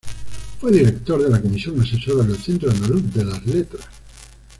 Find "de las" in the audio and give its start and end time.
3.13-3.45